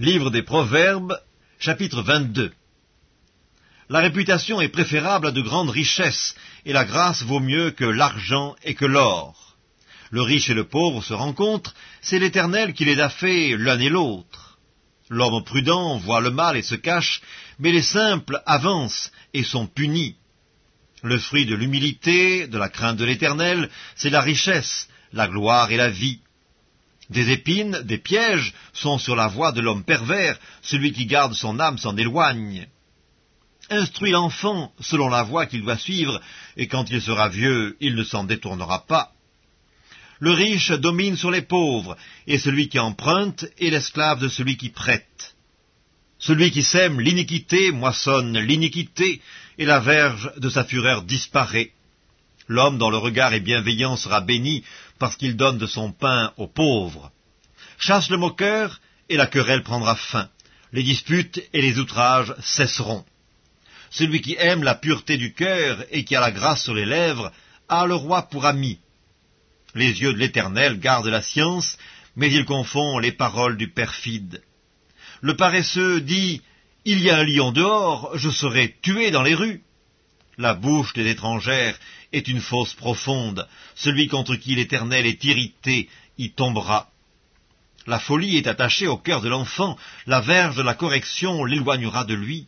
Livre 0.00 0.30
des 0.30 0.42
Proverbes, 0.42 1.14
chapitre 1.58 2.00
22 2.00 2.52
La 3.90 3.98
réputation 3.98 4.58
est 4.62 4.70
préférable 4.70 5.26
à 5.26 5.30
de 5.30 5.42
grandes 5.42 5.68
richesses, 5.68 6.34
et 6.64 6.72
la 6.72 6.86
grâce 6.86 7.22
vaut 7.22 7.38
mieux 7.38 7.70
que 7.72 7.84
l'argent 7.84 8.56
et 8.62 8.74
que 8.74 8.86
l'or. 8.86 9.58
Le 10.10 10.22
riche 10.22 10.48
et 10.48 10.54
le 10.54 10.64
pauvre 10.64 11.04
se 11.04 11.12
rencontrent, 11.12 11.74
c'est 12.00 12.18
l'Éternel 12.18 12.72
qui 12.72 12.86
les 12.86 12.98
a 12.98 13.10
fait 13.10 13.58
l'un 13.58 13.78
et 13.78 13.90
l'autre. 13.90 14.58
L'homme 15.10 15.44
prudent 15.44 15.98
voit 15.98 16.22
le 16.22 16.30
mal 16.30 16.56
et 16.56 16.62
se 16.62 16.76
cache, 16.76 17.20
mais 17.58 17.70
les 17.70 17.82
simples 17.82 18.40
avancent 18.46 19.12
et 19.34 19.44
sont 19.44 19.66
punis. 19.66 20.16
Le 21.02 21.18
fruit 21.18 21.44
de 21.44 21.54
l'humilité, 21.54 22.46
de 22.46 22.56
la 22.56 22.70
crainte 22.70 22.96
de 22.96 23.04
l'Éternel, 23.04 23.68
c'est 23.96 24.08
la 24.08 24.22
richesse, 24.22 24.88
la 25.12 25.28
gloire 25.28 25.70
et 25.72 25.76
la 25.76 25.90
vie. 25.90 26.20
Des 27.10 27.30
épines, 27.30 27.82
des 27.84 27.98
pièges 27.98 28.54
sont 28.72 28.98
sur 28.98 29.16
la 29.16 29.26
voie 29.26 29.50
de 29.50 29.60
l'homme 29.60 29.84
pervers, 29.84 30.38
celui 30.62 30.92
qui 30.92 31.06
garde 31.06 31.34
son 31.34 31.58
âme 31.58 31.76
s'en 31.76 31.96
éloigne. 31.96 32.68
Instruis 33.68 34.12
l'enfant 34.12 34.72
selon 34.80 35.08
la 35.08 35.24
voie 35.24 35.46
qu'il 35.46 35.62
doit 35.62 35.76
suivre, 35.76 36.20
et 36.56 36.68
quand 36.68 36.88
il 36.90 37.02
sera 37.02 37.28
vieux, 37.28 37.76
il 37.80 37.96
ne 37.96 38.04
s'en 38.04 38.24
détournera 38.24 38.86
pas. 38.86 39.12
Le 40.20 40.30
riche 40.30 40.70
domine 40.70 41.16
sur 41.16 41.30
les 41.30 41.42
pauvres, 41.42 41.96
et 42.26 42.38
celui 42.38 42.68
qui 42.68 42.78
emprunte 42.78 43.44
est 43.58 43.70
l'esclave 43.70 44.20
de 44.20 44.28
celui 44.28 44.56
qui 44.56 44.68
prête. 44.68 45.34
Celui 46.18 46.50
qui 46.50 46.62
sème 46.62 47.00
l'iniquité 47.00 47.72
moissonne 47.72 48.38
l'iniquité, 48.38 49.20
et 49.58 49.64
la 49.64 49.80
verge 49.80 50.30
de 50.36 50.48
sa 50.48 50.64
fureur 50.64 51.02
disparaît. 51.02 51.72
L'homme 52.50 52.78
dont 52.78 52.90
le 52.90 52.96
regard 52.96 53.32
est 53.32 53.38
bienveillant 53.38 53.96
sera 53.96 54.20
béni, 54.20 54.64
parce 54.98 55.14
qu'il 55.14 55.36
donne 55.36 55.56
de 55.56 55.68
son 55.68 55.92
pain 55.92 56.32
aux 56.36 56.48
pauvres. 56.48 57.12
Chasse 57.78 58.10
le 58.10 58.16
moqueur, 58.16 58.80
et 59.08 59.16
la 59.16 59.28
querelle 59.28 59.62
prendra 59.62 59.94
fin. 59.94 60.28
Les 60.72 60.82
disputes 60.82 61.40
et 61.52 61.62
les 61.62 61.78
outrages 61.78 62.34
cesseront. 62.40 63.04
Celui 63.90 64.20
qui 64.20 64.34
aime 64.36 64.64
la 64.64 64.74
pureté 64.74 65.16
du 65.16 65.32
cœur 65.32 65.84
et 65.92 66.04
qui 66.04 66.16
a 66.16 66.20
la 66.20 66.32
grâce 66.32 66.64
sur 66.64 66.74
les 66.74 66.86
lèvres 66.86 67.30
a 67.68 67.86
le 67.86 67.94
roi 67.94 68.22
pour 68.22 68.44
ami. 68.46 68.80
Les 69.76 70.02
yeux 70.02 70.12
de 70.12 70.18
l'Éternel 70.18 70.80
gardent 70.80 71.06
la 71.06 71.22
science, 71.22 71.78
mais 72.16 72.32
il 72.32 72.44
confond 72.46 72.98
les 72.98 73.12
paroles 73.12 73.58
du 73.58 73.70
perfide. 73.70 74.42
Le 75.20 75.36
paresseux 75.36 76.00
dit 76.00 76.42
Il 76.84 77.00
y 77.00 77.10
a 77.10 77.18
un 77.18 77.24
lion 77.24 77.52
dehors, 77.52 78.10
je 78.18 78.28
serai 78.28 78.76
tué 78.82 79.12
dans 79.12 79.22
les 79.22 79.36
rues. 79.36 79.62
La 80.40 80.54
bouche 80.54 80.94
des 80.94 81.06
étrangères 81.06 81.78
est 82.14 82.26
une 82.26 82.40
fosse 82.40 82.72
profonde. 82.72 83.46
Celui 83.74 84.08
contre 84.08 84.36
qui 84.36 84.54
l'Éternel 84.54 85.04
est 85.04 85.22
irrité 85.22 85.90
y 86.16 86.30
tombera. 86.30 86.88
La 87.86 87.98
folie 87.98 88.38
est 88.38 88.46
attachée 88.46 88.86
au 88.86 88.96
cœur 88.96 89.20
de 89.20 89.28
l'enfant, 89.28 89.76
la 90.06 90.22
verge 90.22 90.56
de 90.56 90.62
la 90.62 90.72
correction 90.72 91.44
l'éloignera 91.44 92.04
de 92.04 92.14
lui. 92.14 92.46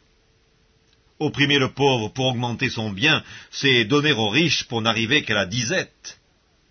Opprimer 1.18 1.58
le 1.58 1.74
pauvre 1.74 2.08
pour 2.08 2.28
augmenter 2.28 2.70
son 2.70 2.88
bien, 2.88 3.22
c'est 3.50 3.84
donner 3.84 4.12
aux 4.12 4.30
riches 4.30 4.64
pour 4.64 4.80
n'arriver 4.80 5.22
qu'à 5.22 5.34
la 5.34 5.44
disette. 5.44 6.18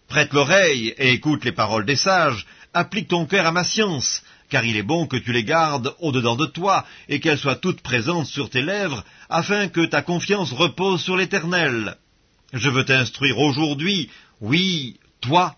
Prête 0.07 0.33
l'oreille 0.33 0.95
et 0.97 1.11
écoute 1.11 1.45
les 1.45 1.51
paroles 1.51 1.85
des 1.85 1.97
sages, 1.97 2.47
applique 2.73 3.09
ton 3.09 3.27
cœur 3.27 3.45
à 3.45 3.51
ma 3.51 3.63
science, 3.63 4.23
car 4.51 4.65
il 4.65 4.75
est 4.75 4.83
bon 4.83 5.07
que 5.07 5.17
tu 5.17 5.31
les 5.31 5.45
gardes 5.45 5.95
au-dedans 5.99 6.35
de 6.35 6.45
toi, 6.45 6.85
et 7.07 7.19
qu'elles 7.19 7.39
soient 7.39 7.55
toutes 7.55 7.81
présentes 7.81 8.27
sur 8.27 8.49
tes 8.49 8.61
lèvres, 8.61 9.03
afin 9.29 9.69
que 9.69 9.85
ta 9.85 10.01
confiance 10.01 10.51
repose 10.51 11.01
sur 11.01 11.15
l'Éternel. 11.17 11.95
Je 12.53 12.69
veux 12.69 12.85
t'instruire 12.85 13.39
aujourd'hui, 13.39 14.09
oui, 14.41 14.99
toi. 15.21 15.55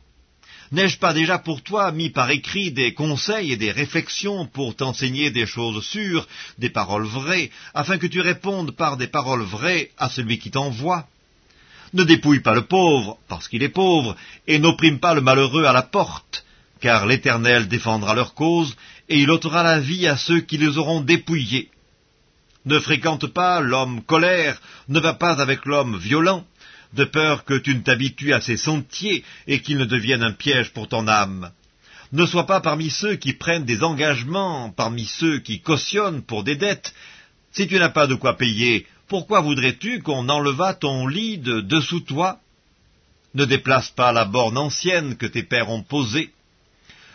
N'ai-je 0.71 0.99
pas 0.99 1.13
déjà 1.13 1.39
pour 1.39 1.61
toi 1.63 1.91
mis 1.91 2.11
par 2.11 2.29
écrit 2.29 2.71
des 2.71 2.93
conseils 2.93 3.51
et 3.51 3.57
des 3.57 3.71
réflexions 3.71 4.45
pour 4.45 4.75
t'enseigner 4.75 5.31
des 5.31 5.47
choses 5.47 5.83
sûres, 5.83 6.27
des 6.59 6.69
paroles 6.69 7.05
vraies, 7.05 7.49
afin 7.73 7.97
que 7.97 8.07
tu 8.07 8.21
répondes 8.21 8.71
par 8.71 8.97
des 8.97 9.07
paroles 9.07 9.43
vraies 9.43 9.89
à 9.97 10.07
celui 10.09 10.37
qui 10.37 10.51
t'envoie? 10.51 11.07
Ne 11.93 12.03
dépouille 12.03 12.41
pas 12.41 12.55
le 12.55 12.65
pauvre, 12.65 13.17
parce 13.27 13.47
qu'il 13.47 13.63
est 13.63 13.69
pauvre, 13.69 14.15
et 14.47 14.59
n'opprime 14.59 14.99
pas 14.99 15.15
le 15.15 15.21
malheureux 15.21 15.65
à 15.65 15.73
la 15.73 15.83
porte, 15.83 16.42
car 16.83 17.05
l'Éternel 17.05 17.69
défendra 17.69 18.13
leur 18.13 18.33
cause, 18.33 18.75
et 19.07 19.17
il 19.17 19.31
ôtera 19.31 19.63
la 19.63 19.79
vie 19.79 20.05
à 20.05 20.17
ceux 20.17 20.41
qui 20.41 20.57
les 20.57 20.77
auront 20.77 20.99
dépouillés. 20.99 21.69
Ne 22.65 22.77
fréquente 22.77 23.27
pas 23.27 23.61
l'homme 23.61 24.01
colère, 24.03 24.61
ne 24.89 24.99
va 24.99 25.13
pas 25.13 25.41
avec 25.41 25.63
l'homme 25.65 25.97
violent, 25.97 26.45
de 26.91 27.05
peur 27.05 27.45
que 27.45 27.57
tu 27.57 27.73
ne 27.73 27.79
t'habitues 27.79 28.33
à 28.33 28.41
ses 28.41 28.57
sentiers 28.57 29.23
et 29.47 29.61
qu'il 29.61 29.77
ne 29.77 29.85
devienne 29.85 30.23
un 30.23 30.33
piège 30.33 30.73
pour 30.73 30.89
ton 30.89 31.07
âme. 31.07 31.51
Ne 32.11 32.25
sois 32.25 32.47
pas 32.47 32.59
parmi 32.59 32.89
ceux 32.89 33.15
qui 33.15 33.31
prennent 33.31 33.63
des 33.63 33.81
engagements, 33.81 34.69
parmi 34.69 35.05
ceux 35.05 35.39
qui 35.39 35.61
cautionnent 35.61 36.21
pour 36.21 36.43
des 36.43 36.57
dettes. 36.57 36.93
Si 37.53 37.65
tu 37.65 37.79
n'as 37.79 37.95
pas 37.97 38.07
de 38.07 38.15
quoi 38.15 38.35
payer, 38.35 38.85
pourquoi 39.07 39.39
voudrais-tu 39.39 40.01
qu'on 40.01 40.27
enlevât 40.27 40.73
ton 40.73 41.07
lit 41.07 41.37
de 41.37 41.61
dessous 41.61 42.01
toi? 42.01 42.39
Ne 43.35 43.45
déplace 43.45 43.89
pas 43.89 44.11
la 44.11 44.25
borne 44.25 44.57
ancienne 44.57 45.15
que 45.15 45.25
tes 45.25 45.43
pères 45.43 45.69
ont 45.69 45.81
posée. 45.83 46.33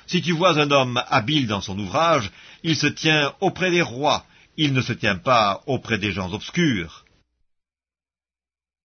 Si 0.08 0.22
tu 0.22 0.32
vois 0.32 0.58
un 0.58 0.70
homme 0.70 1.02
habile 1.08 1.46
dans 1.46 1.60
son 1.60 1.78
ouvrage, 1.78 2.30
il 2.62 2.76
se 2.76 2.86
tient 2.86 3.34
auprès 3.40 3.70
des 3.70 3.82
rois, 3.82 4.24
il 4.56 4.72
ne 4.72 4.80
se 4.80 4.94
tient 4.94 5.16
pas 5.16 5.62
auprès 5.66 5.98
des 5.98 6.12
gens 6.12 6.32
obscurs. 6.32 7.04